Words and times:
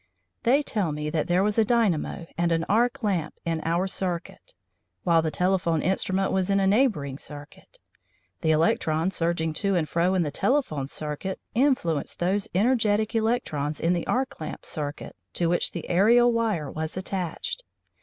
They 0.41 0.63
tell 0.63 0.91
me 0.91 1.11
that 1.11 1.27
there 1.27 1.43
was 1.43 1.59
a 1.59 1.63
dynamo 1.63 2.25
and 2.35 2.51
an 2.51 2.63
arc 2.63 3.03
lamp 3.03 3.35
in 3.45 3.61
our 3.63 3.85
circuit, 3.85 4.55
while 5.03 5.21
the 5.21 5.29
telephone 5.29 5.83
instrument 5.83 6.31
was 6.31 6.49
in 6.49 6.59
a 6.59 6.65
neighbouring 6.65 7.19
circuit. 7.19 7.77
The 8.41 8.49
electrons 8.49 9.15
surging 9.15 9.53
to 9.61 9.75
and 9.75 9.87
fro 9.87 10.15
in 10.15 10.23
the 10.23 10.31
telephone 10.31 10.87
circuit 10.87 11.39
influenced 11.53 12.17
those 12.17 12.47
energetic 12.55 13.13
electrons 13.13 13.79
in 13.79 13.93
the 13.93 14.07
arc 14.07 14.41
lamp 14.41 14.65
circuit 14.65 15.15
to 15.33 15.49
which 15.49 15.71
the 15.71 15.85
ærial 15.87 16.31
wire 16.31 16.71
was 16.71 16.97
attached. 16.97 17.63